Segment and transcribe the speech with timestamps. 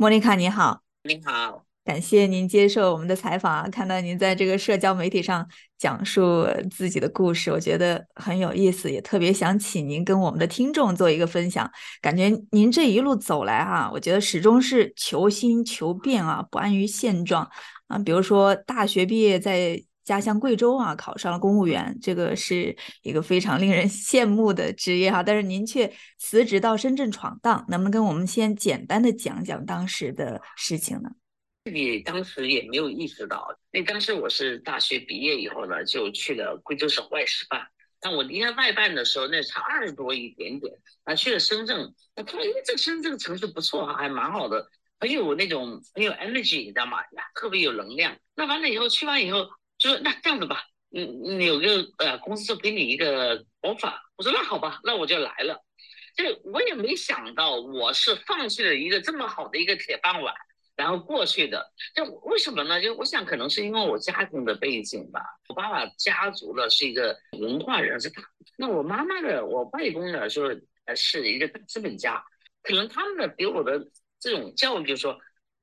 [0.00, 3.68] 莫妮卡，你好，您好，感谢您接受我们的采访啊！
[3.68, 11.70] 看到您在这个社交媒体上讲述自己的故事，我觉得很有意思，也特别想请您跟我们的听众做一个分享。
[12.00, 17.46] 感觉您这一路走来哈，我觉得始终是求新求变啊，不安于现状
[17.88, 17.98] 啊。
[17.98, 19.84] 比如说大学毕业在。
[20.04, 25.22] 家乡贵州啊，考上了公务员，这个是一个非常令人 羡慕的职业哈。
[25.22, 31.10] 但是您却辞职到深圳闯荡，能不能跟我们先简单的讲讲当时的事情呢？
[31.66, 37.60] 自己当时也没有意识到，那当时我是大学毕业以后呢，就去了贵州省外事办。
[38.00, 40.74] 但我离开外办的时候，那差二十多一点点
[41.04, 41.92] 啊，去了深圳。
[42.16, 44.66] 那看，哎，这个深圳城市不错啊，还蛮好的，
[44.98, 46.96] 很有那种很有 energy，你知道吗？
[46.96, 48.16] 呀，特别有能量。
[48.34, 49.46] 那完了以后，去完以后。
[49.80, 50.62] 就说那这样子吧，
[50.94, 51.66] 嗯，你有个
[51.96, 55.64] 呃公司就给你一个 offer，我说那好吧，那我就来了。
[56.14, 60.34] 这我也没想到我是放弃了一个这么好的一个铁饭碗，
[60.76, 61.72] 然后过去的。
[61.94, 62.82] 这为什么呢？
[62.82, 65.22] 就我想可能是因为我家庭的背景吧。
[65.48, 68.22] 我爸爸家族呢是一个文化人，是大。
[68.58, 72.22] 那我妈妈的我外公呢，就是呃是一个大资本家，
[72.62, 73.80] 可能他们的给我的
[74.20, 75.18] 这种教育就是说。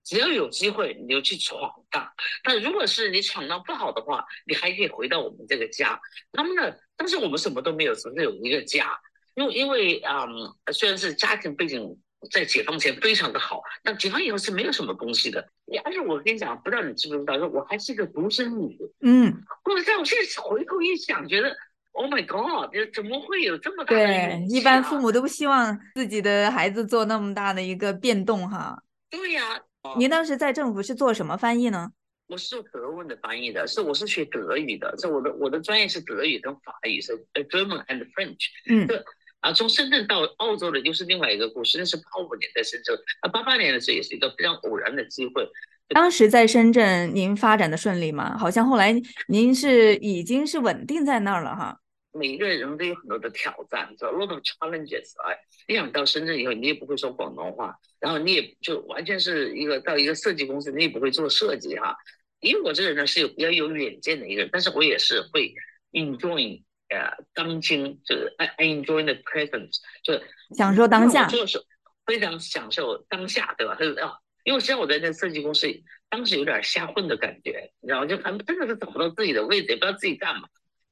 [0.08, 2.10] 只要有机会，你就去闯荡。
[2.42, 6.00] 但如果是你闯荡不好的话，你还可以回到我们这个家。
[6.32, 6.74] 他们呢？
[6.96, 8.98] 但是我们什么都没有，只是有一个家。
[9.36, 10.26] 因为因为啊，
[10.72, 11.86] 虽然是家庭背景
[12.32, 15.46] 在解放前非常的好，但解放以后是没有什么东西的。
[15.84, 18.80] 而且我跟你讲，不知道你知不知道，说我还是一个独生女。
[19.02, 19.44] 嗯。
[19.66, 21.54] 我在我现在回头一想，觉得
[21.92, 24.06] Oh my God，怎么会有这么大的？
[24.06, 28.82] 对，一般父母都不希望自己的孩子做那么大的一个变动哈。
[29.10, 29.62] 对呀。
[29.98, 31.92] 您当时在政府是做什么翻译呢？
[32.28, 38.48] 我是做德文的翻译的，是我是学德语的，这我的我的专业是德语跟法语，是 German and French。
[38.70, 39.02] 嗯，对
[39.40, 45.48] 啊，从深圳到澳洲的又是另外一个故事，那是八五年在深圳，啊，八八年的时候也是一个非常偶然的机会。
[45.90, 48.38] 当时在深圳，您发展的顺利吗？
[48.38, 48.94] 好像后来
[49.30, 51.80] 您是已经是稳定在那儿了哈。
[52.18, 55.14] 每一个人都有很多的挑战，叫 lot of challenges。
[55.24, 61.96] 哎，你想到深圳以后，你也不会说广东话，然后你也就完全是一个到一个设计公司，你也不会做设计哈。
[62.40, 65.54] 因为我这个人呢是有比较有远见的一个人，但是我也是会
[65.92, 69.70] enjoy 呃当今，就是 I enjoy the present，
[70.04, 70.24] 就是
[70.56, 71.60] 享受当下，就是
[72.06, 73.76] 非常享受当下，对吧？
[73.80, 75.68] 他说啊，因为实际上我在那设计公司
[76.10, 80.48] 当时有点瞎混的感觉，然后就很真的是找不到自己的位置，也不知道自己干嘛，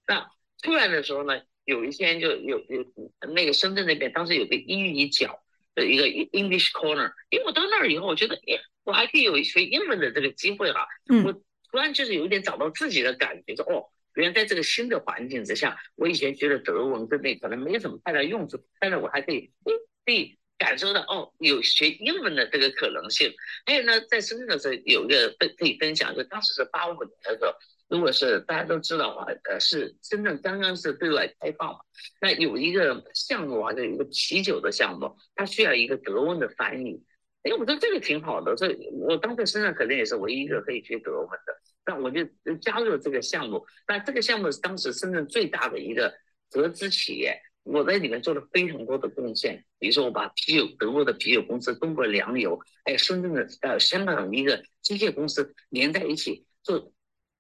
[0.07, 0.27] 那。
[0.61, 2.85] 突然的时候呢，有一天就有有
[3.33, 5.43] 那个深圳那边当时有个英语角
[5.75, 6.05] 的一个
[6.38, 10.85] English Corner，因为我到那儿以后，我觉得哎，我还可以有学英文的这个机会啊。
[11.09, 11.23] 嗯。
[11.23, 11.33] 我
[11.71, 13.83] 突然就是有一点找到自己的感觉，说哦，
[14.13, 23.33] 原来在这个新的环境之下，我以前觉得德文跟那可能没有什么太大用处，但是我还可以嗯可以感受到哦，有学英文的这个可能性。
[23.66, 27.51] 还有呢，在深圳的时候有一个分可以分享，就当时是八五年的时候。
[27.88, 31.79] 如果是大家都知道啊，呃，是深圳刚刚是对外开放嘛，
[32.19, 37.03] 那有一个项目啊，就一个啤酒的项目，它需要一个德文的翻译。
[37.44, 41.53] 哎，我觉得这个挺好的，所以我当时深圳可能也是唯一一个可以学德文的，
[41.85, 42.25] 那我就
[42.56, 43.63] 加入了这个项目。
[43.88, 46.12] 那这个项目是当时深圳最大的一个
[46.50, 49.63] 合资企业，我在里面做了非常多的贡献。
[49.78, 56.91] 比如说，我把啤酒德国的啤酒公司中国粮油，还有深圳的呃香港的一个机械公司连在一起做。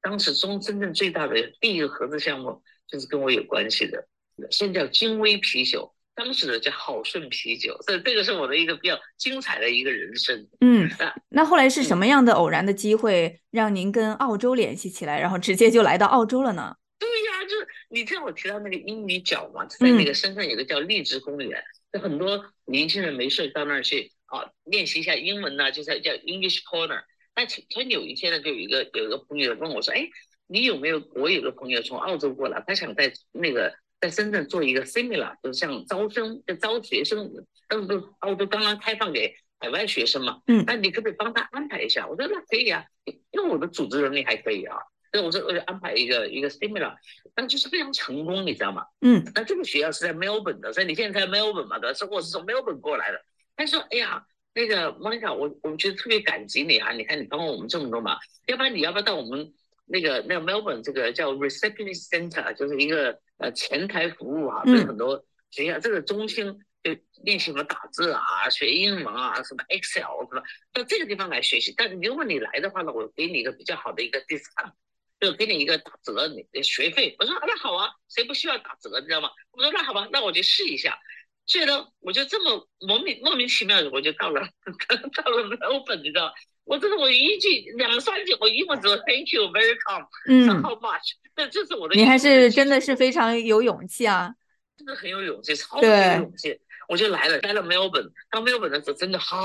[0.05, 4.07] 当时中深圳最大的第一个合资项目就是跟我有关系的，
[4.51, 10.47] 现在叫金威啤酒，当时的叫好顺啤酒，所以这个是我的一个比较精彩的一个人生。
[10.61, 10.87] 嗯，
[11.29, 16.75] 那后来是什么样的偶然的机会让您跟澳洲联系起来，然后直接就来到澳洲了呢？
[16.99, 21.59] 对呀，就是你听我提到那个英语角嘛，在那个深圳有个叫荔枝公园，
[21.93, 27.01] 有很多年轻人没事到那儿去啊练习一下英文呢，就在叫 English Corner。
[27.35, 30.07] 那前有一天呢，就有一个有一个朋友问我说：“哎，
[30.47, 31.01] 你有没有？
[31.15, 37.29] 我有个朋友从澳洲过来，他想在那个在深圳做一个 similar，就是像招生，就招学生。
[37.67, 42.07] 当时澳洲刚刚开放给海外学生嘛，嗯，那你可不可以帮他安排一下？
[42.07, 42.85] 我说那可以啊，
[43.31, 44.77] 因为我的组织能力还可以啊。
[45.11, 46.95] 所以我说我就安排一个一个 similar，
[47.33, 48.83] 但就是非常成功，你知道吗？
[49.01, 51.93] 嗯，那这个学校是在 Melbourne 的，所以你现在在 Melbourne 嘛，对吧？
[51.93, 53.21] 是我是从 Melbourne 过来的。
[53.57, 54.25] 他说：哎呀。
[54.55, 56.93] 那个莫妮卡，我我觉得特别感激你啊！
[56.93, 58.17] 你看你帮我们这么多忙，
[58.47, 59.53] 要不然你要不要到我们
[59.85, 70.41] 那个那个 Melbourne 这个叫 Receptionist Center，就是一个呃前台服务啊，对很多学校这个中心就练习什么打字啊、学英文啊、什么 Excel 什么？
[70.71, 71.73] 到这个地方来学习。
[71.75, 74.71] 但如果你来的话呢，我给你一个比较好的一个 discount，
[75.19, 77.13] 就给你一个打折你的学费。
[77.19, 79.29] 我说那好啊，谁不需要打折，你知道吗？
[79.51, 80.97] 我说那好吧，那我就试一下。
[81.45, 84.41] 所以呢，我就这么莫名莫名其妙的，我就到了
[85.15, 86.33] 到了墨尔本，你知道。
[86.63, 91.11] 我真的，我一句两三句，我英文只说 Thank you, very calm, 嗯，How much？
[91.35, 91.93] 这这是我的。
[91.93, 94.33] 你还是真的是非常有勇气啊！
[94.75, 96.59] 真的很有勇气，超级有勇气，
[96.89, 98.09] 我就来了，来了 Melbourne。
[98.31, 99.37] 到 Melbourne 的时候，真的好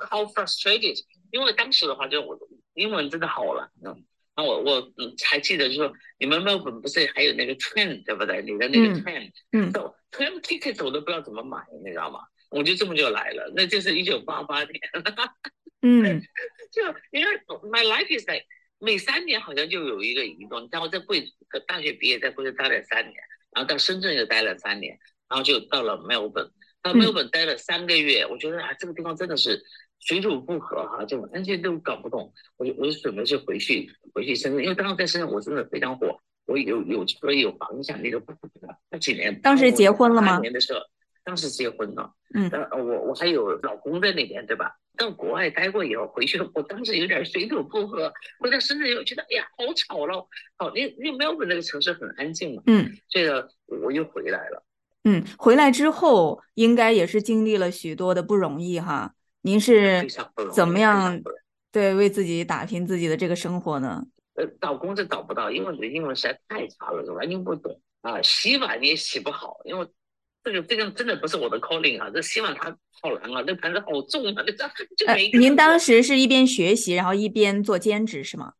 [0.00, 0.98] 好 frustrated，
[1.30, 2.38] 因为当时的话，就我
[2.72, 4.02] 英文真的好了，嗯，
[4.36, 4.92] 那我我
[5.24, 8.42] 还记得，就说你们 Melbourne 不是还有那个 train 对不对？
[8.42, 12.20] 你的那个 train，嗯走，train ticket 我都不知道怎么买，你知道吗？
[12.50, 14.80] 我就这么就来了，那就是一九八八年。
[15.80, 16.22] 嗯，
[16.70, 17.32] 就因为
[17.70, 18.44] my life is like
[18.78, 20.68] 每三年好像就有一个移动。
[20.70, 21.24] 然后在贵
[21.66, 23.14] 大学毕业，在贵州待了三年，
[23.54, 24.98] 然后到深圳又待了三年，
[25.28, 26.50] 然后就到了墨尔本。
[26.82, 29.62] 到墨尔本待了三个月，我觉得啊，这个地方真的是
[30.04, 32.32] 水土不服哈，就完全都搞不懂。
[32.56, 38.20] 我就我就准备是回去回去深圳，因为当时在深圳我真的非常火，我有有车有房产那种。
[38.90, 40.38] 那几年当时结婚了吗？
[40.40, 40.80] 年的时候，
[41.24, 42.12] 当时结婚了。
[42.34, 44.72] 嗯，呃，我我还有老公在那边，对吧？
[44.96, 47.96] 到国外待过以后回去，我当时有点水土不服。
[48.40, 50.26] 回到深圳又觉得，哎呀，好吵了。
[50.56, 52.62] 好，因为因为 Melbourne 那个城市很安静嘛。
[52.66, 52.90] 嗯。
[53.08, 53.48] 所以呢，
[53.84, 54.64] 我又回来了。
[55.04, 59.14] 嗯，回来之后应该也是经历了许多的不容易哈。
[59.42, 60.06] 您是
[60.52, 61.20] 怎么样
[61.70, 64.02] 对为自己打拼自己的这个生活呢？
[64.34, 68.20] 呃，找工作找不到，因为你的英文实在太差了，完全不懂啊。
[68.22, 69.86] 洗碗你也洗不好，因为。
[70.44, 72.10] 这个这个真的不是我的 calling 啊！
[72.10, 74.42] 这洗碗它好难啊，这盘子好重啊！
[74.44, 74.52] 这
[74.98, 75.30] 就没。
[75.30, 78.54] 您当时是一边学习，然后一边做兼职是吗？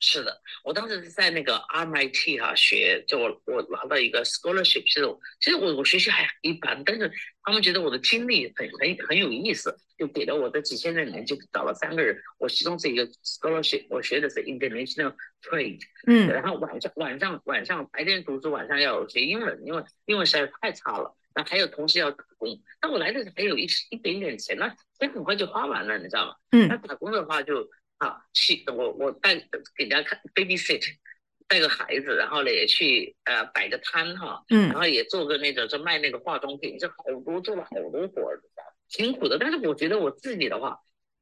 [0.00, 7.12] 是的，我当时是在那个 RMIT 哈学，就我我拿到一个 scholarship，其实其实我我学习还一般，但是
[7.42, 21.14] 他们觉得我的经历很很很有意思，就给了我的几千人里面就找了三个人，我其中是一个 scholarship，我学的是 international trade，嗯，然后晚上晚上晚上白天读书，晚上要学英文，因为英文实在太差了。
[21.34, 22.48] 那还有同时要打工，
[22.80, 26.34] 那我来的时候还有一一点点钱，那钱很快就花完了，你知道吗？
[26.52, 26.68] 嗯。
[26.68, 27.68] 那打工的话就
[27.98, 30.82] 啊，去我我带给人家看 baby sit，
[31.48, 38.40] 带个孩子，然后呢也去呃摆个摊哈，嗯，然后也做个那种就卖那个化妆品，就好多做了好多活儿，
[38.88, 39.38] 辛苦的。
[39.38, 40.78] 但是我觉得我自己的话，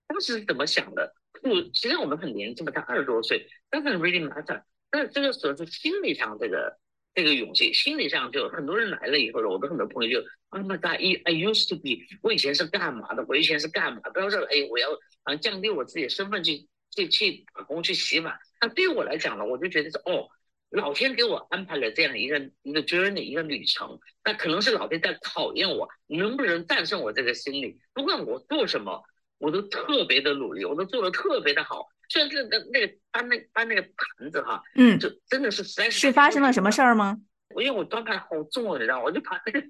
[0.07, 1.15] 当时是怎么想的？
[1.43, 4.63] 不，其实我们很年轻嘛，才二十多岁，但是 really matter。
[4.91, 6.79] 但是这个时候是心理上这个。
[7.17, 13.25] 这个勇气，心理上就很多人来了以后呢，我的很多朋友就啊，My God，I used to be，我以前是干嘛的？
[13.29, 14.01] 我以前是干嘛？
[14.13, 14.89] 不要说哎，我要
[15.23, 18.37] 啊降低我自己的身份去去去打工去洗碗。
[18.61, 20.27] 那对于我来讲呢，我就觉得是哦，
[20.75, 27.79] 老天给我安排了这样一个一个 journey 一个旅程，那可能是老天在考验我能不能战胜我这个心理。
[27.93, 29.03] 不管我做什么，
[29.39, 31.87] 我都特别的努力，我都做的特别的好。
[32.09, 37.19] 虽然这那那个搬那搬那个盘子哈，嗯，就真的是实在是是发生了什么事儿吗？
[37.55, 39.61] 我因为我端盘好重啊，你知道，我就把那个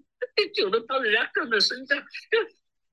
[0.54, 2.38] 酒都倒人家凳子身上，就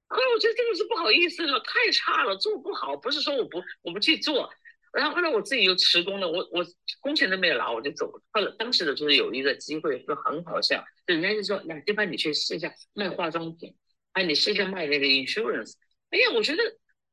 [0.07, 2.97] 后来我觉得真的是不好意思了，太差了，做不好。
[2.97, 4.51] 不是说我不我不去做，
[4.91, 6.65] 然后后来我自己又辞工了，我我
[6.99, 8.21] 工钱都没有拿，我就走了。
[8.31, 13.75] 后来当时的就是有一个机会，就很好笑，就人家就说，那要不然你去试一下卖化妆品，
[14.13, 15.73] 哎，你试一下卖那个 insurance。
[16.09, 16.63] 哎呀，我觉得。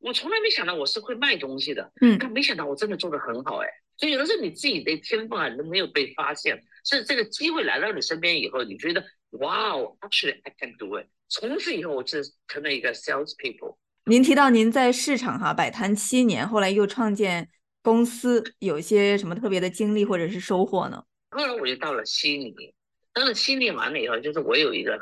[0.00, 3.66] 我从来没想到我是会卖东西的，嗯，但没想到我真的做的很好，哎，
[3.96, 13.76] 所以有的时候你自己的天分啊都没有被发现，是这个机会来到你身边以后，你觉得哇哦，actually I can do it，从此以后我就成了一个 sales people。
[14.04, 17.48] 您提到您在市场哈摆摊七年，后来又创建
[17.88, 21.02] 公司，有一些什么特别的经历或者是收获呢？
[21.30, 22.52] 后来我就到了悉尼，
[23.14, 25.00] 到了悉尼完了以后，就是我有一个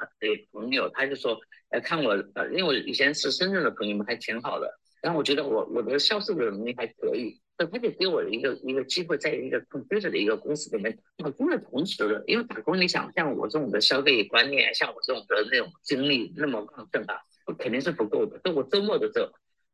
[0.52, 1.36] 朋友，他就说，
[1.70, 4.72] 呃，看我，呃，因为我以前是深圳的朋友们还挺好的。
[5.02, 17.16] 然后我觉得我我的销售的能力还可以，那他就给我一个一个机会，在一个 computer 的一个公司里面打工的同时，因为打工你想像我这种的消费观念，像我这种的那种精力那么旺盛啊，
[17.46, 18.38] 我肯定是不够的。
[18.44, 19.28] 所以我周末的时候，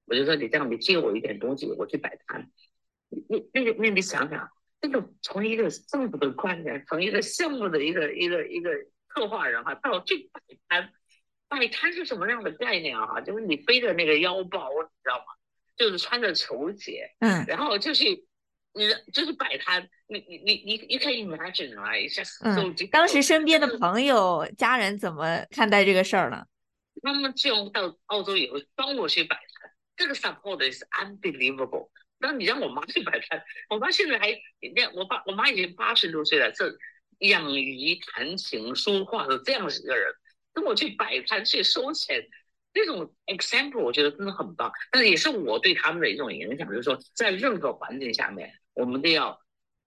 [0.06, 2.50] 我就说你这样，你借我一点东西，我去摆摊。
[3.28, 4.48] 你那个那你想想，
[4.80, 8.70] 这个从一个政府的观念，从一个项目的一个一个一个
[9.14, 10.92] 策划人哈，到去摆摊。
[11.48, 13.06] 摆摊是什么样的概念啊？
[13.06, 15.24] 哈，就是你背着那个腰包，你知道吗？
[15.76, 26.46] 就是穿着球鞋，嗯，然后就是你就是摆摊，你你你你你可以 imagine 啊一下，嗯，当时身边的朋友家人怎么看待这个事儿呢？
[27.02, 31.90] 他们就到澳洲以后帮我去摆摊，这个 support is unbelievable。
[32.22, 34.32] 那你让我妈去摆摊，我妈现在还，
[34.74, 36.72] 那我爸我妈已经八十多岁了，这
[37.18, 40.14] 养鱼、弹琴、说话的这样一个人。
[40.54, 42.28] 跟我去摆摊去收钱，
[42.74, 49.40] 这种 example 我觉得真的很棒，但是也是我对他们的一种影响，就是说在任何环境下面，我们都要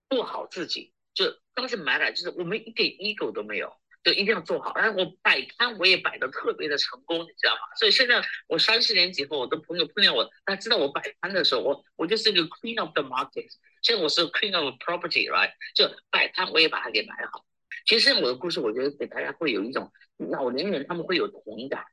[0.09, 0.91] 做好自己。
[1.13, 3.71] 就当时买了，就是我们一点 ego 都没有，
[4.05, 4.74] 就一定要做好。
[4.75, 7.62] 然后我摆摊我也摆的特别的成功，你知道吗？
[7.77, 13.47] 所以现在我三十年以后，我的朋友碰见我，他知道我摆摊的时候，我我就是一个 queen of the market。
[13.81, 17.43] 现在我是 queen of property right，就摆摊我也把它给摆好。
[17.88, 21.83] 其实我的故事，我觉得给大家会有一种老年人他们会有同感。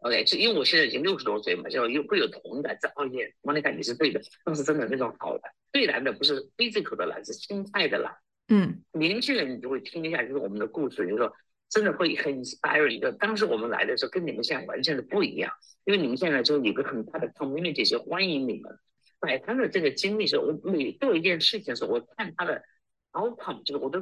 [0.00, 2.78] OK，就因为我现在已经六十多岁嘛，就又会有同感。
[2.80, 5.42] 在哦耶，莫妮卡你是对的，那是真的那种好的。
[5.72, 8.14] 最难的不是 physical 的难，是心态的难。
[8.48, 11.32] 嗯，年轻人你就会听一下，就是我们的故事，就是说
[11.68, 13.00] 真的会很 inspiring。
[13.00, 15.52] 就当时我们来的时候，跟你们现在完全的不一样，
[15.84, 18.78] 因为你们现在就有个很大的 community 是欢迎你们。
[19.20, 22.62] 摆摊的这个经历是，我每做一件事情的时候，我看他的
[23.12, 24.00] outcome，就是我的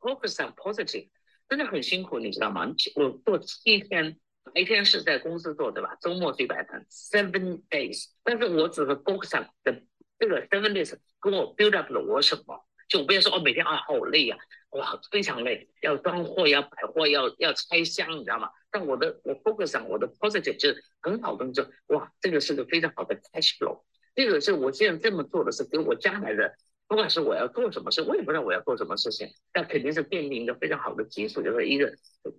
[0.00, 1.08] focus on positive，
[1.48, 2.66] 真的很辛苦，你知道吗？
[2.96, 4.18] 我做七天。
[4.54, 5.96] 白天是在公司做，对吧？
[6.00, 8.04] 周末去摆摊，seven days。
[8.22, 9.82] 但是我只是 focus on 的
[10.20, 12.64] 这个 seven days，跟我 build up 了我什么？
[12.88, 14.36] 就不要说哦，每天啊好累呀，
[14.70, 18.48] 哇，非常累，要装货，要摆货，要要拆箱，你知道吗？
[18.70, 23.82] 但我的我 focus on 我的 positive 就是很好的，就哇，这个是个非常好的 cash flow。
[24.14, 26.54] 这个是我现在这么做的是给我将来的。
[26.88, 31.92] 不管是我要做什么事，我也不知道我要做什么事情，但肯定是奠定一个非常好的基础，就是一个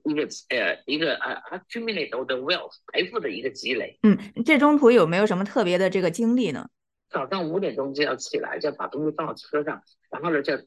[0.05, 3.99] 一个呃一个呃 accumulate the wealth 财富的一个积累。
[4.03, 6.69] 嗯，这中途有没有什么特别的这个经历呢？
[7.09, 10.57] 早上五点钟就要起来，就要把东西放到车上，然后呢就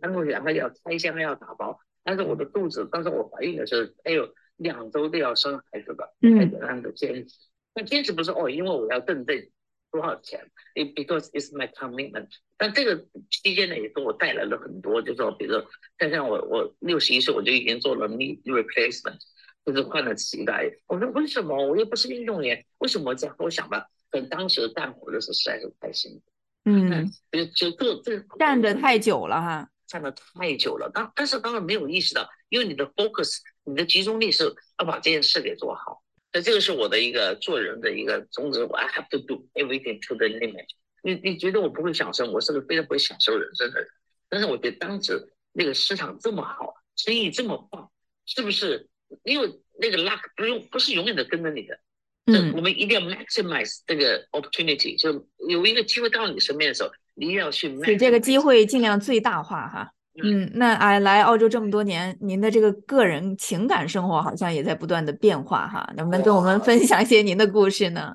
[0.00, 1.78] 搬东西，然后要拆箱要打包。
[2.02, 7.36] 但是我的肚子，当时我怀孕的时候还有两周就要生孩子的，还得让着坚持。
[7.74, 9.50] 那坚持不是哦，因为我要挣这。
[9.92, 12.26] 多少钱？Because it's my commitment。
[12.56, 15.64] 但这个期间呢，也给我带来了很多，就是说，比如说，
[15.96, 19.20] 再像我，我六十一岁我就已经做了 knee replacement，
[19.64, 20.68] 就是换了脐带。
[20.88, 21.64] 我说为什么？
[21.68, 23.36] 我又不是运动员，为什么这样？
[23.38, 26.22] 我想吧，等当时干活的时候实在是太辛苦。
[26.66, 30.88] 嗯，就就这这站着太久了哈，站的太久了。
[30.94, 34.44] 当但是当然没有意识到，因为你的 focus，你的集中力是
[34.78, 36.02] 要把这件事给做好。
[36.32, 40.66] 那这个是我的一个做人的一个宗旨，我 I have to do everything to the limit。
[41.02, 43.88] 你你觉得我不会享受，我是个非常不会享受人生的人。
[44.28, 47.90] 但是我觉得当时那个市场这么好，生意这么棒，
[48.26, 48.88] 是不是？
[49.22, 51.78] 因为那个 luck 不用不是永远的跟着你的，
[52.26, 59.92] 嗯，我们一定要 maximize 这个 opportunity，就有一个机会到你身边的时候，你要去使这个机会尽量最大化哈。
[60.22, 68.14] 嗯，那哎，来澳洲这么多年，您的这个个人情感生活好像也在不断的变化哈，能不能跟我们分享一些您的故事呢？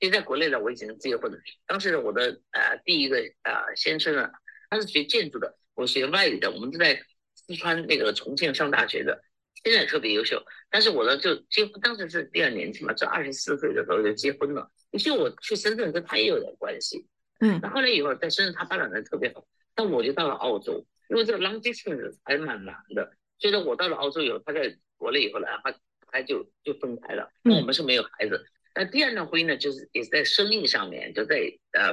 [0.00, 1.38] 其实在国内呢，我已经结婚了。
[1.66, 4.28] 当时我的呃第一个呃先生呢，
[4.68, 7.00] 他是学建筑的，我学外语的，我们是在
[7.34, 9.22] 四川那个重庆上大学的，
[9.64, 10.42] 现在特别优秀。
[10.70, 14.70] 但是我呢就结婚，当时是比较年轻嘛，就二十四岁的时候就结婚了。
[14.92, 17.06] 其实我去深圳跟他也有点关系，
[17.40, 20.84] 嗯，那后来以后在深圳他发展的特别好，但我就到了澳洲。
[21.08, 25.74] 因为这个 long distance 还蛮难的，所以说我到了澳洲以后，他在国内以后呢，他
[26.06, 27.28] 他就就分开了。
[27.42, 28.46] 那我们是没有孩子。
[28.76, 31.36] 那第二段婚姻呢，就是也是在生意上面，就在
[31.72, 31.92] 呃，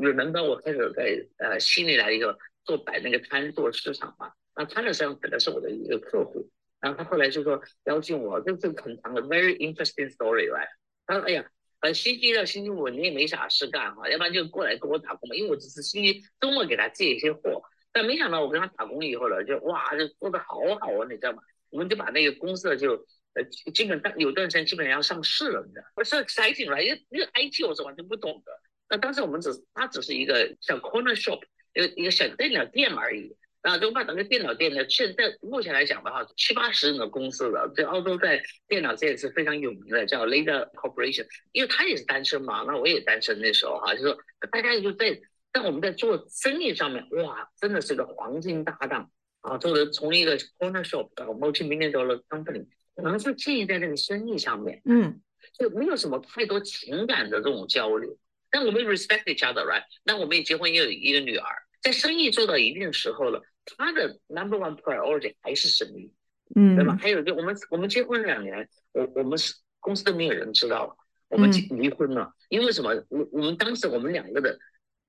[0.00, 4.32] 有人帮我开始在呃悉尼来一个做摆那个摊做市场嘛。
[4.56, 10.68] 那他实际上本来是我的一个客户，然后他后来就说邀请我，这这很长的 very interesting story，right？
[11.06, 11.44] 他说哎呀，
[11.80, 17.62] 呃星期六星期五你也没啥事干哈，要不然就过来跟我打工嘛，因为我只是星期周末给他借一些货。
[17.92, 21.42] 但没想到我跟他打工以后呢，就哇，就做的好好啊，你知道吗？
[21.70, 22.92] 我们就把那个公司就
[23.32, 23.42] 呃，
[23.72, 25.86] 基本上有段时间基本上要上市了，你知道？
[25.96, 28.52] 我是 exciting 了，因为因为 IT 我是完全不懂的。
[28.88, 31.42] 那当时我们只它只是一个小 corner shop，
[31.74, 33.34] 一个一个小电脑店而已。
[33.66, 41.26] 然后就把整个电脑店呢，现在目前来讲的话，七八十人的公司了，在澳洲在电脑界是非常有名的，叫 Lader Corporation。
[41.50, 44.16] 因为他也是单身嘛，那我也单身那时候哈，就说
[44.52, 45.20] 大家就在。
[45.50, 49.56] 但我们在做生意上面，哇，真的是个黄金搭档啊！
[49.56, 55.18] 做的从一个 corner shop 到 multi million dollar company，可能是建立在这个生意上面，嗯，
[55.58, 58.18] 就没有什么太多情感的这种交流。
[58.50, 59.82] 但我们 respect each other，right？
[60.04, 61.48] 那我们也结婚，也有一个女儿。
[61.80, 63.42] 在生意做到一定时候了，
[63.76, 66.12] 他的 number one priority 还是生意，
[66.54, 66.96] 嗯，对吧？
[67.00, 70.96] 还有一个我们我们结婚两年，我我们是公司都没有人知道，
[71.28, 72.90] 我们离婚了，因为什么？
[73.08, 74.58] 我我们当时我们两个的。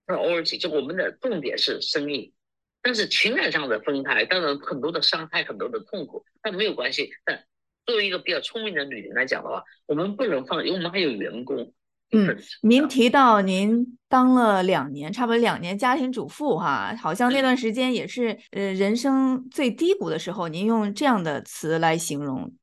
[0.07, 2.33] priority 就我们的重点是生意，
[2.81, 7.09] 但是情感上的分开，当然很多的伤害，很多的痛苦，但没有关系。
[7.25, 7.43] 但
[7.85, 11.73] 作为一个比较聪明的女人来讲的话，我们不能放，因为我们还有员工。
[12.11, 22.53] 嗯，您提到您当了两年，差不多两年家庭主妇哈，好像那段时间也是呃人生最低谷的时候，您用这样的词来形容。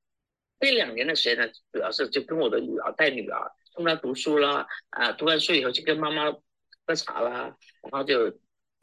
[0.60, 6.32] 那两年的时间呢，主要是就跟我的女儿带女儿，送她读书啦，啊，读完书以后就跟妈妈。
[6.86, 8.30] 喝茶啦，然后就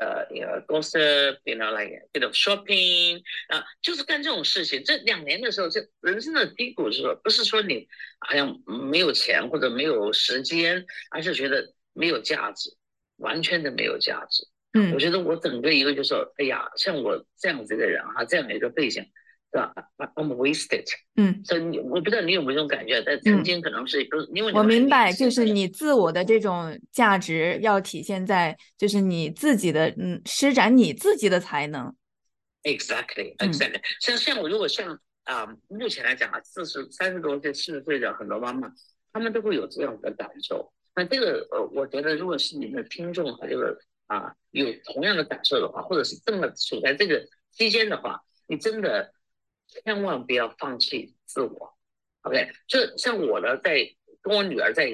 [0.01, 1.00] 呃，公司，
[1.43, 4.84] 比如来这种 shopping 啊，就是干这种事情。
[4.84, 7.88] 这两年的时候，就人生的低谷是说，不是说你
[8.20, 12.72] 好像没有钱或者没有时间，而是觉得没有价值，
[13.17, 14.43] 完全的没有价值。
[14.74, 19.05] 嗯，我觉得我整个一个就是说，哎呀，像我这样子的人哈，这样的一个背景。
[19.51, 19.74] 是吧
[20.15, 20.86] ？I'm wasted。
[21.17, 31.93] 嗯，所以你我不知道你有没有这种感觉，但曾经可能是不是因为我明白，就是你自我的这种价值要体现在就是你自己的嗯施展你自己的才能。
[32.63, 33.81] Exactly，exactly。
[34.00, 38.72] 像像我如果像啊目前来讲啊，四十三十多岁、四十岁的很多妈妈，
[39.12, 40.72] 她们都会有这样的感受。
[40.96, 43.77] 那这个呃，我觉得如果是你的听众和这个
[44.08, 49.12] 啊有同样的感受的话，或者是这么处在这个期间的话，你真的。
[49.72, 51.74] 千万不要放弃自我
[52.24, 52.51] ，OK？
[52.68, 53.90] 就像我呢，在
[54.22, 54.86] 跟我女儿在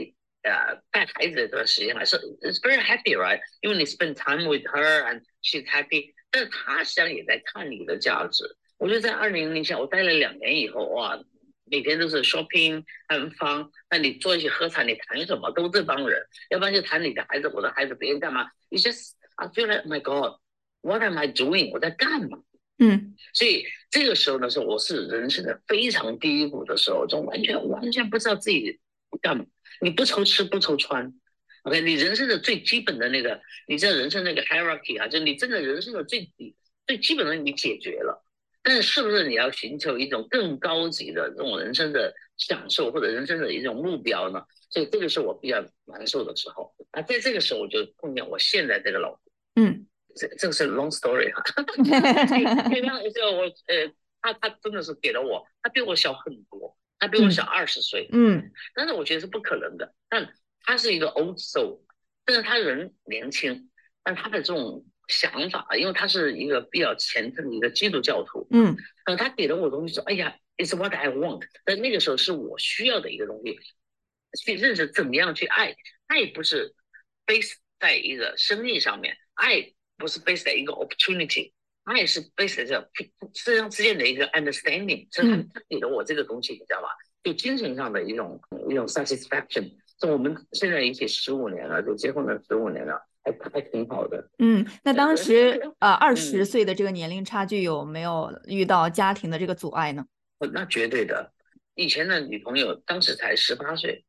[0.44, 3.40] 呃带孩子的这段时间还是 it's very happy，right？
[3.62, 8.44] 因为你 spend time with her and she's happy，但是她实际上也在看你的价值。
[8.78, 11.20] 我觉得在二零零下，我待了两年以后，哇，
[11.66, 13.72] 每天都是 shopping 很方。
[13.90, 21.72] 那你坐一起喝茶，你谈什么都这帮人，要不然就谈你的孩子，我的孩子，别人干嘛？You just I feel like my God，what am I doing？
[21.72, 22.38] 我在干嘛？
[22.80, 28.80] 嗯，所以这个时候呢，是我是人生的非常低谷的时候，就完全完全不知道自己
[29.22, 29.46] 干嘛。
[29.82, 31.12] 你不愁吃不愁穿
[31.64, 31.82] ，OK？
[31.82, 36.56] 你人生的最基本的那个，你知道人生那个 hierarchy 啊，就你真的人生的最底
[36.86, 38.24] 最基本的你解决了，
[38.62, 44.44] 但是是不是你要寻求一种更高级的这种人生的享受或者人生的一种目标呢？
[44.70, 46.76] 所以这个是我比较难受的时候。
[46.92, 49.22] 啊，在这个时候我就碰见我现在这个老公，
[49.64, 49.88] 嗯。
[50.18, 51.44] 这这个是 long story 哈，
[52.72, 60.28] 原谅一下我，呃，他他真的是给了我，他比我小很多，他比我小二十岁，嗯，但是我觉得是不可能的，但
[60.62, 61.82] 他是一个 old soul，
[62.26, 63.70] 但是他人年轻，
[64.04, 73.58] 但他的这种想法，因为他是一个比较虔诚的一个基督教徒，嗯，呃，他给了我东西说，哎呀，it's what I want，但那个时候是我需要的一个东西，
[74.44, 75.76] 去认识怎么样去爱，
[76.08, 76.74] 爱不是
[77.26, 79.74] base 在一个生命上面，爱。
[79.98, 81.52] 不是 based 在一个 opportunity，
[81.84, 82.82] 它也是 based 在这
[83.20, 86.90] 互相之间的一个 understanding，所以他他给了我这个东西，你知道吧？
[87.24, 89.72] 就精神上的一种一种 satisfaction。
[90.00, 94.30] 就我们现在一起十五年了，就结婚了十五年了，还还挺好的。
[94.38, 100.06] 嗯，那当时呃二十岁的这个年龄差距有没有遇到家庭的这个阻碍呢？
[100.54, 101.34] 那绝对的，
[101.74, 104.06] 以前的女朋友当时才十八岁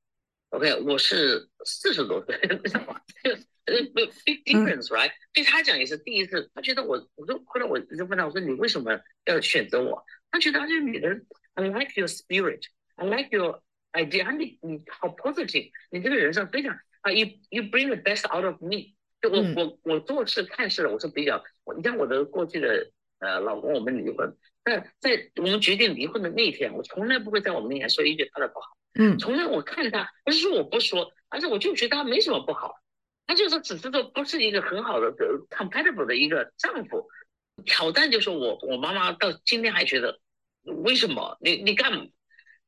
[0.51, 3.01] ，OK，我是四十多岁，知道吗？
[3.69, 3.83] 呃
[4.25, 5.11] ，big difference，right？
[5.35, 10.03] 对他讲也是第一次，他觉得我，我说后来我就问他，我说你为什么要选择我？
[10.31, 18.95] 他觉得他是女人，I like your spirit，I like your idea，你你好 positive，你这个人生非常啊，you you bring the best out of me。
[19.21, 21.43] 就我我我做事看事，我是比较，
[21.77, 32.77] 你像我的过去的呃老公，我们离婚，但在我们决定离婚的那一天，我从来不会在我们面前说一句他的不好，嗯，从来我看他不是说我不说，而是我就觉得他没什么不好。
[33.29, 37.09] 他就说，只是说不是一个很好的呃 compatible 的一个丈夫。
[37.65, 40.19] 挑战就说，我我妈妈到今天还觉得，
[40.63, 42.07] 为什么你你干嘛？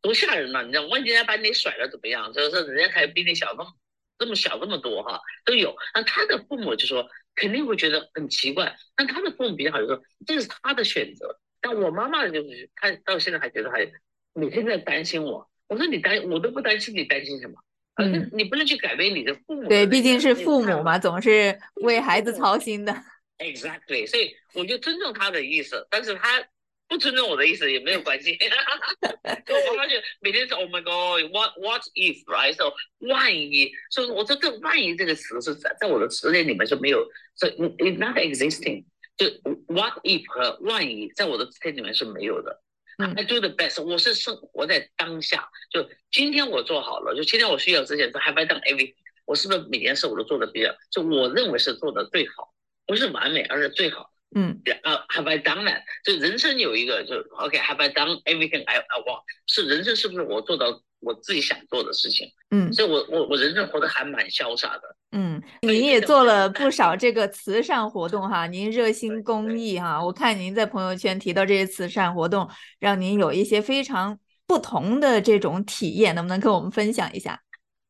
[0.03, 0.63] 多吓人呐！
[0.63, 2.33] 你知道，万一人家把你甩了怎么样？
[2.33, 3.73] 就是人家才比你小那么
[4.19, 5.75] 这么小这么多哈，都有。
[5.95, 11.39] 那他的父母就说肯定会觉得很奇怪，但他的父母比较好，就说这是他的选择。
[11.61, 13.91] 但我妈妈就是她到现在还觉得还
[14.33, 15.51] 每天在担心我。
[15.69, 17.55] 我说你担我都不担心，你担心什么？
[18.01, 19.69] 嗯，你不能去改变你的父母。
[19.69, 22.93] 对，毕竟是父母嘛，总是为孩子操心的。
[23.39, 26.43] Exactly，所以我就尊重他的意思，但是他
[26.89, 28.37] 不尊重我的意思也没有关系。
[29.03, 32.73] 我妈妈就每天说：“Oh my God，what what if，right？So
[33.09, 38.85] 万一，所以我说这万一这个词是在在我的词典里面是没有，所以 it's not existing。
[39.17, 39.27] 就
[39.69, 42.61] what if 和万一在我的词典里面是没有的。
[43.03, 45.49] I do the best，我是生活在当下。
[45.71, 48.95] 就今天我做好了，就今天我睡觉之前说 Have I done everything？
[49.25, 50.75] 我是不是每件事我都做的比较？
[50.91, 52.53] 就我认为是做的最好，
[52.87, 54.11] 不是完美，而是最好。
[54.35, 55.83] 嗯，啊，Have I done that？
[56.05, 59.23] 就人生有一个，就 OK，Have I done everything I I want？
[59.47, 62.29] 是人生是不是我做到我自己想做的事情？
[62.51, 64.83] 嗯，所以我我我人生活得还蛮潇洒的。
[65.13, 77.41] 嗯，您也做了不少这个慈善活动哈，您热心公益哈，我看您在朋友圈提到这些慈善活动，让您有一些非常不同的这种体验，能不能跟我们分享一下？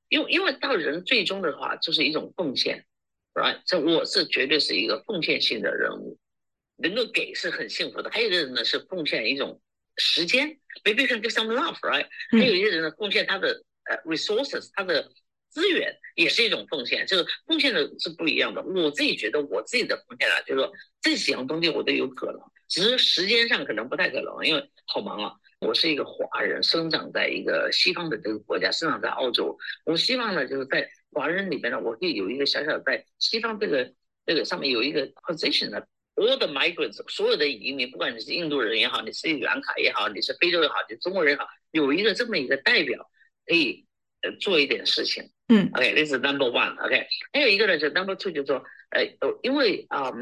[0.09, 2.85] 因为因为到人最终的话就是一种奉献
[3.35, 3.61] ，right？
[3.65, 6.19] 这我是绝对是一个奉献性的人物，
[6.79, 8.11] 能够给是很幸福的。
[8.11, 9.61] 还有一个人呢是奉献一种
[10.01, 12.07] 时间，maybe can give some love，right？
[12.33, 15.11] 还有一些人呢贡献他的呃 resources，他的
[15.51, 18.63] 资源也是一种奉献，就是奉献的是不一样的。
[18.63, 25.35] 我自己觉得我自己的奉献啊，就是说这几样东西我都有可能，只是时间上可能不太可能，因为好忙啊。
[25.61, 29.59] 我是一个华人，生长在一个西方的这个国家，生长在澳洲。
[29.85, 33.93] 我希望呢，就是在华人里边呢，我可以有一个小小的在西方这个
[34.25, 35.69] 这个上面有一个 position
[36.27, 36.37] 的。
[36.37, 43.11] All the migrants，所有的移民，不管你是印度人也好，你是原卡也好，你是非洲也好，你中国人也好，有一个这么一个代表
[43.47, 43.87] 可以
[44.23, 45.31] 呃做一点事情。
[45.49, 46.79] 嗯，OK，this is number one。
[46.85, 49.05] OK，还有一个呢，就 number two，就说，呃，
[49.43, 50.13] 因为啊，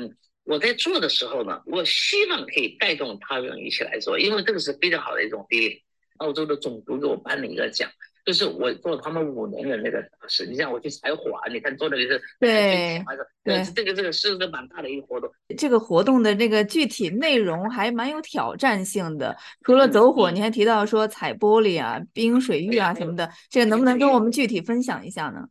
[0.44, 5.82] 我在做的时候呢，我希望可以带动他人一起来做，因为这个是非常好的一种 feeling。
[6.18, 7.88] 澳洲的总督给我颁了一个奖。
[8.28, 13.02] 就是我做他们五年的那个大使，你像我去采火，你看做的是对
[13.42, 15.30] 对，这个这个是个蛮大的一个活动。
[15.56, 25.48] 这个活动的这个具体内容还蛮有挑战性的，除了走火，你还提到说采玻璃啊、冰水浴啊什么的，这个能不能跟我们具体分享一下呢？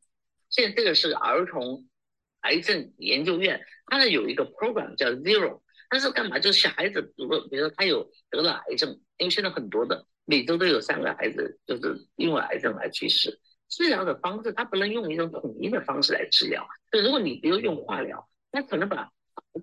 [0.52, 1.84] 现在这个是儿童
[2.42, 6.38] 癌症研究院，它呢有一个 program 叫 Zero，它是干嘛？
[6.38, 10.06] 就是小孩子如果比如说他有得了癌症，因为现在很多的。
[10.30, 16.68] 每周都有三个孩子就是因为癌症来去世，治疗的方式它不能用一种统一的方式来治疗。
[16.92, 19.10] 就如果你比如用化疗，那可能把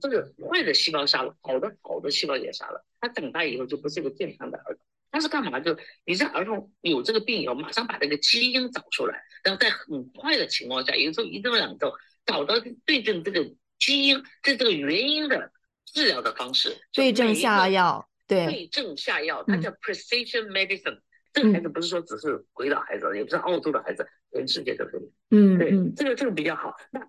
[0.01, 4.85] 这个坏的细胞杀了，好的好的细胞也杀了，他长大以后就不是一个健康的儿童。
[5.13, 5.61] 他是干嘛？
[5.61, 11.93] 就你这儿童有这个病以后，马上把这个基因找出来，然后在很快的情况下，有时候一周两周
[12.25, 12.55] 找到
[12.87, 13.45] 对症这个
[13.79, 15.53] 基因这这个原因的
[15.85, 18.09] 治疗的方式，对症下药。
[18.27, 20.99] 对症下药，它叫 precision medicine。
[21.33, 25.13] 这个孩子不是说只是鬼岛孩子，也不是澳洲的孩子，全世界都可以。
[25.31, 26.75] 嗯，对，这个这个比较好。
[26.93, 27.01] 那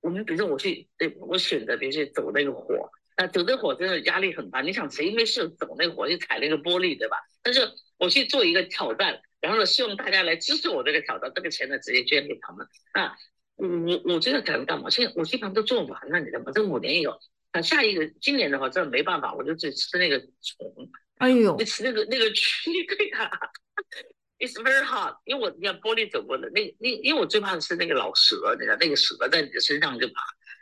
[0.00, 4.62] 我们比如说我去，对我选择，比如说走那个火，那走那个火真的压力很大。
[4.62, 7.18] 你想谁没事走那个火去踩那个玻璃，对吧？
[7.40, 7.60] 但是
[7.98, 12.66] 我去做一个挑战，然后呢，希望大家来支持我这个挑战，这个钱呢直接捐给他们。
[12.92, 13.16] 啊，
[13.54, 14.90] 我我我这个敢干嘛？
[14.90, 16.50] 现在我基本上都做完了，你知道吗？
[16.52, 17.16] 这五年以后。
[17.58, 20.88] 啊，下一个今年的话，这没办法，我就只吃那个虫。
[21.18, 23.30] 哎呦，你吃那个那个蛆，对呀。
[24.38, 30.14] It's very hard，因为我你看玻璃走过的那那，因为我最怕的是那个老蛇，你知道那个蛇在你的身上就爬。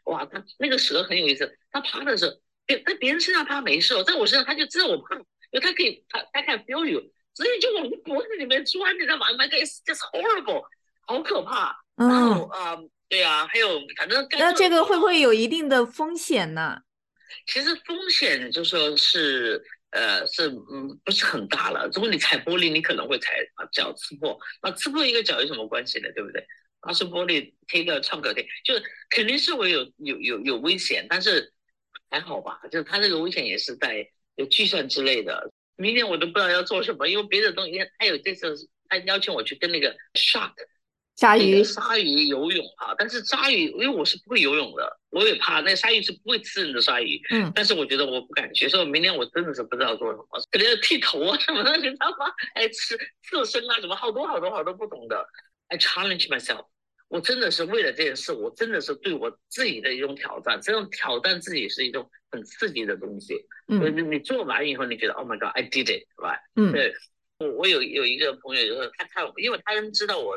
[0.06, 2.32] 哇，它那个蛇很有意思，它爬的时候，
[2.64, 7.02] 别在别人身上爬没事哦，在我身上它就知道我怕，因为它可以它它 can feel you，
[7.34, 10.62] 所以就往脖子里面钻，你知道吗？My God，it's just horrible，
[11.06, 11.76] 好可怕。
[11.96, 12.78] 然后啊。
[13.08, 16.80] 对呀，还有反正那这个会不会有一定的风险呢？
[17.46, 21.88] 其实风险就说是呃是嗯不是很大了。
[21.92, 26.08] 如果你踩玻璃，你可能会踩把脚刺破，那刺破一个脚有什么关系呢？
[26.14, 26.44] 对不对？
[26.86, 28.74] 那是玻璃贴个创可贴，就
[29.10, 31.52] 肯定是会有有有有危险，但是
[32.10, 32.60] 还好吧。
[32.70, 35.50] 就是它这个危险也是在有计算之类的。
[35.76, 38.54] 明年我都不知道要做什么，因为别的东西他有这次
[38.88, 40.52] 他邀请我去跟那个 shark。
[41.16, 42.94] 鲨鱼，鲨鱼游泳啊！
[42.98, 47.18] 但是鲨鱼，因为我是不会游泳的，我也怕那鲨鱼是不会吃人的鲨鱼。
[47.30, 52.26] 嗯，但是我觉得我不敢去，所以明年我真的是不知道做什么，可能要剃头啊什么的， 你知道吗？
[52.54, 55.26] 哎，吃刺身啊什么，好多好多好多不懂的。
[55.68, 56.66] I challenge myself，
[57.08, 60.60] 我真的是为了这件事，我真的是对我自己的一种挑战。
[60.60, 63.34] 这种挑战自己是一种很刺激的东西。
[63.68, 66.40] 嗯，你你做完以后，你觉得 Oh my God，I did it，right？
[66.56, 66.92] 嗯，对
[67.38, 70.36] 我我有有一个朋友，就是他他，因为他们知道我。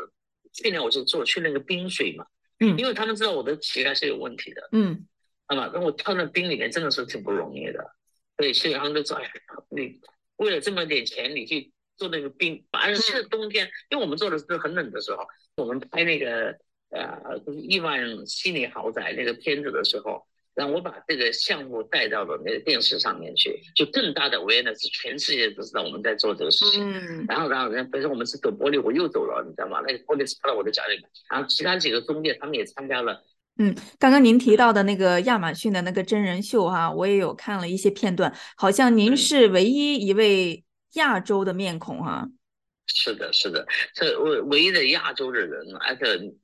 [0.51, 2.25] 去年我就做去那个冰水嘛，
[2.59, 5.07] 嗯，因为他们知道我的膝盖是有问题的，嗯，
[5.47, 7.91] 那么那我跳那冰里面真的是挺不容易的，
[8.37, 9.31] 所以所以他们就说，哎，
[9.69, 9.99] 你
[10.37, 15.25] 为了这么点钱，你去做那个冰，而且是冬天，因为我们做的是很冷的时候，
[15.57, 16.57] 我们拍那个
[16.89, 20.25] 呃就是亿万悉尼豪宅那个片子的时候。
[20.59, 26.83] 然后我把这个项目带到了那个电视上面去，就更大的 awareness，全世界都知道我们在做这个事情。
[26.85, 27.25] 嗯。
[27.29, 29.79] 然后，然后，人，比如说我们是走玻璃，我又走了，你知道吗？
[29.87, 31.09] 那个玻璃插到我的脚里面。
[31.31, 33.23] 然后其他几个中介他们也参加了。
[33.57, 42.27] 嗯，刚刚您提到的那个亚马逊的那个真人秀哈，我也有看了一些片段，好像您是唯一一位亚洲的面孔哈。
[42.93, 46.03] 是的，是的，这唯唯一的亚洲的人，而且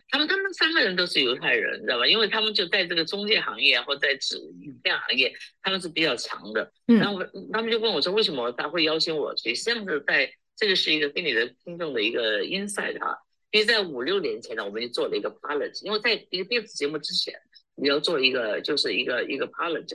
[0.10, 2.08] 他们他们三个人都是犹太人，知道吧？
[2.08, 6.72] 因为他们就在这个中介行业或在纸影片行业，他们是比较强的。
[6.86, 7.20] 然后
[7.52, 9.56] 他们就问我说，为什么他会邀请我去？
[9.56, 13.18] 实际上是在这个是一个给你的听众的一个 insight 哈。
[13.52, 17.34] 因为在五六年前呢，我们就做了一个 pilot，因为在一个电视节目之前，
[17.76, 19.86] 你要做一个就是一个一个 pilot，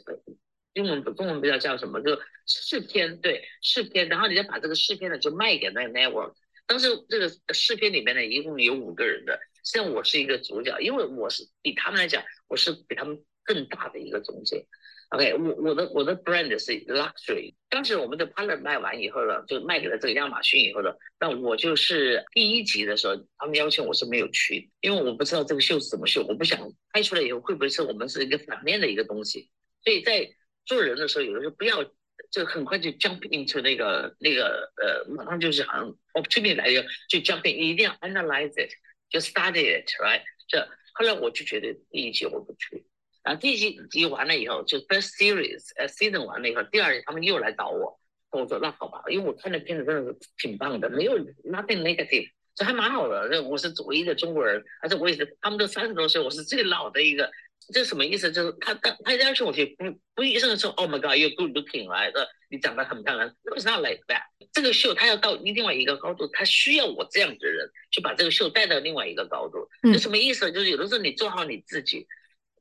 [0.75, 6.35] 英文中文不知道叫什么，就试片，对试片，然后你再把这个试片呢就卖给那个 network。
[6.67, 14.67] 当时这个试片里面呢，一共有五个人的，实际上我是一个主角，因为我是比他们来讲，我是比他们更大的一个中介。
[15.09, 17.53] OK，我我的我的 brand 是 luxury。
[17.69, 26.61] 当时我们的 partner 卖完以后呢，就卖给了这个亚马逊以后呢，那我就是第一集的时候，他们邀请我是没有去，因为我不知道这个秀是怎么秀，我不想
[26.93, 29.51] 拍出来以后会不会是我们是一个反面的一个东西。
[29.83, 30.31] 所以在
[30.65, 31.83] 做人的时候，有的时候不要
[32.31, 38.71] 就很快就 jump into 那个那个呃，马上就是好像 opportunity 来了就 jump in，一定要 analyze it，
[39.09, 40.23] 就 study it，right？
[40.47, 40.61] 这
[40.93, 42.85] 后来我就觉得第一集我不去。
[43.23, 47.99] 然后第一集集完了以后，就 first series，呃，season 完了以后，第二他们又来找我，
[48.31, 53.29] 跟我说那好吧，因为我看的片子真的是挺棒的，没有 nothing negative，这还蛮好的。
[53.29, 57.31] 这我是唯一的中国人，而且我也是他们都三十多岁，我是最老的一个。
[57.73, 58.31] 这什么意思？
[58.31, 63.29] 就是他他他要求我去，不不一定说 Oh my God，you're good looking，来的你长得很漂亮。
[63.57, 64.23] It's not like that。
[64.53, 69.59] 这个秀他要到另外一个高度，他需要我这样的人去把这个秀带到另外一个高度。
[69.83, 70.51] 这什么意思？
[70.53, 72.07] 就是有的时候你做好你自己。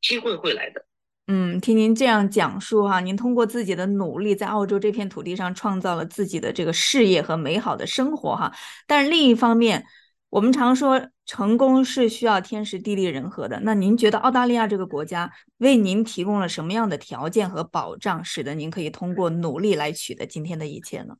[0.01, 0.85] 机会会来的。
[1.27, 8.49] 嗯，听您这样讲述哈，您通过自己的努力，在澳洲这片土地上创造了自己的这个事业和美好的生活哈。
[8.87, 9.85] 但是另一方面，
[10.29, 13.59] 我们常说成功是需要天时地利人和的。
[13.59, 21.15] 那您觉得澳大利亚这个国家为您提供了什么样的条件和保障，使得您可以通过努力来取得今天的一切呢？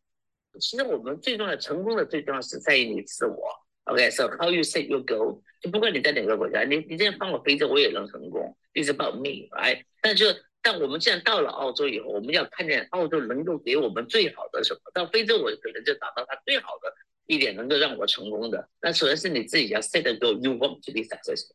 [0.60, 3.38] 其实我们最重要的成功的最重要是在于你自我。
[3.84, 5.42] OK，so how you set your goal？
[5.62, 8.58] 就不管你在哪个国家，你你这样放我非洲，我也能成功。
[8.74, 14.80] It's about me，哎，但是但我们既然到了澳洲以后，我们要看见澳洲能够给我们最好的什么。
[14.92, 16.92] 到非洲，我可能就找到它最好的
[17.30, 18.68] 一点，能够让我成功的。
[18.82, 21.52] 那首先是你自己要 set the goal，you want to be successful。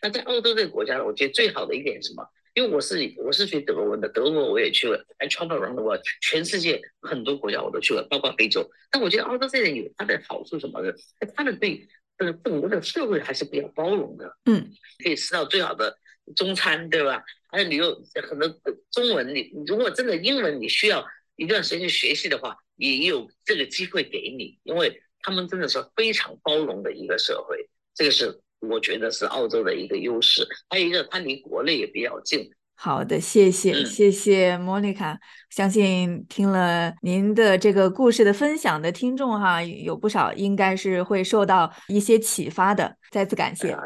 [0.00, 2.26] 那在澳洲这个国家呢，我觉得最好的一点是什么？
[2.54, 8.68] 因为我是我是学德文的，德国我也去了，I travel around the world，全世界很多国家我都去了，包括非洲。
[8.90, 10.92] 但我觉得澳洲这点有它的好处什么呢？
[11.36, 11.86] 它的对。
[12.18, 14.72] 呃，整个的社会还是比较包容的，嗯，
[15.04, 15.96] 可以吃到最好的
[16.34, 17.22] 中餐，对吧？
[17.46, 17.96] 还有你有
[18.28, 18.48] 很多
[18.90, 30.46] 中文，你如果真的英文你需要一段时间去学习的话，也有这个机会给你，因为他们真的是非常包容的一个社会，这个是我觉得是澳洲的一个优势。
[30.68, 32.50] 还有一个，它离国内也比较近。
[32.80, 35.18] 好的，谢谢，谢谢莫妮卡。
[35.50, 42.96] 相信听了您的这个故事的分享的听众哈，有不少应该是会受到一些启发的。
[43.10, 43.76] 再次感谢，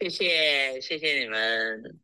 [0.00, 2.01] 谢谢，谢谢你们。